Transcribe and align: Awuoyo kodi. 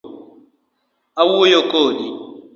Awuoyo 1.21 1.61
kodi. 1.71 2.07